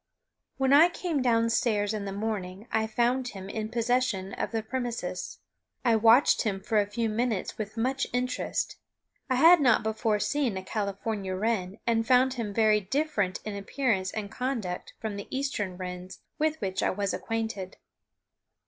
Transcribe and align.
When 0.57 0.73
I 0.73 0.89
came 0.89 1.21
down 1.21 1.51
stairs 1.51 1.93
in 1.93 2.05
the 2.05 2.11
morning 2.11 2.67
I 2.71 2.87
found 2.87 3.27
him 3.27 3.47
in 3.47 3.69
possession 3.69 4.33
of 4.33 4.49
the 4.49 4.63
premises. 4.63 5.37
I 5.85 5.95
watched 5.95 6.41
him 6.41 6.59
for 6.59 6.79
a 6.81 6.87
few 6.89 7.07
minutes 7.07 7.59
with 7.59 7.77
much 7.77 8.07
interest. 8.11 8.77
I 9.29 9.35
had 9.35 9.59
not 9.59 9.83
before 9.83 10.17
seen 10.17 10.57
a 10.57 10.63
California 10.63 11.35
wren, 11.35 11.77
and 11.85 12.07
found 12.07 12.33
him 12.33 12.51
very 12.51 12.79
different 12.81 13.41
in 13.45 13.55
appearance 13.55 14.09
and 14.09 14.31
conduct 14.31 14.93
from 14.99 15.17
the 15.17 15.27
eastern 15.29 15.77
wrens 15.77 16.21
with 16.39 16.59
which 16.61 16.81
I 16.81 16.89
was 16.89 17.13
acquainted. 17.13 17.77